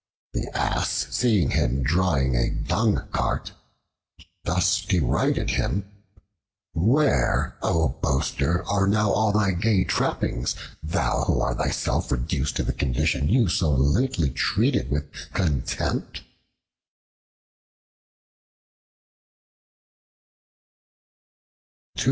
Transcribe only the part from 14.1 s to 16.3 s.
treated with contempt?"